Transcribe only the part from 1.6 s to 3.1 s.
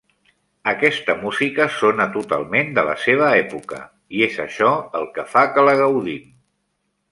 sona totalment de la